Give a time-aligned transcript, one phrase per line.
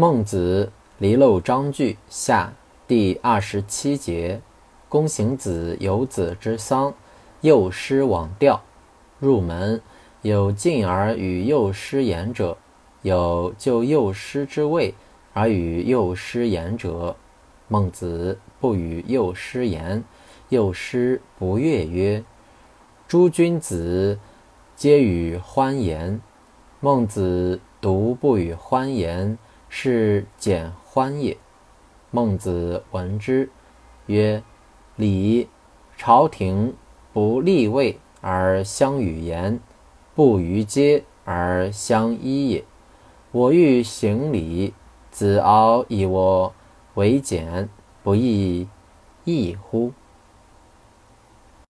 [0.00, 2.54] 孟子离娄章句下
[2.88, 4.40] 第二十七节：
[4.88, 6.94] 公行子有子之丧，
[7.42, 8.62] 幼师往吊。
[9.18, 9.78] 入门
[10.22, 12.56] 有进而与幼师言者，
[13.02, 14.94] 有就幼师之位
[15.34, 17.14] 而与幼师言者。
[17.68, 20.02] 孟子不与幼师言，
[20.48, 22.24] 幼师不悦曰
[23.06, 24.18] ：“诸君子
[24.74, 26.18] 皆与欢言，
[26.80, 29.36] 孟子独不与欢言。”
[29.72, 31.38] 是简欢也。
[32.10, 33.48] 孟子闻之，
[34.06, 34.42] 曰
[34.96, 35.48] ：“礼，
[35.96, 36.74] 朝廷
[37.12, 39.60] 不立位而相与言，
[40.16, 42.64] 不逾阶而相依也。
[43.30, 44.74] 我欲行礼，
[45.12, 46.52] 子敖以我
[46.94, 47.68] 为简，
[48.02, 48.66] 不亦
[49.24, 49.92] 异乎？”